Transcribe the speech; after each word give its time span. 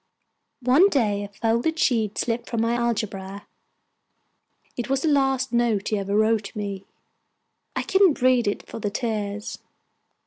One 0.63 0.89
day 0.89 1.23
a 1.23 1.27
folded 1.27 1.77
sheet 1.77 2.17
slipped 2.17 2.49
from 2.49 2.59
my 2.59 2.73
algebra; 2.73 3.45
it 4.75 4.89
was 4.89 5.03
the 5.03 5.07
last 5.07 5.53
note 5.53 5.89
he 5.89 5.99
ever 5.99 6.15
wrote 6.17 6.55
me. 6.55 6.85
I 7.75 7.83
couldn't 7.83 8.19
read 8.23 8.47
it 8.47 8.65
for 8.67 8.79
the 8.79 8.89
tears. 8.89 9.59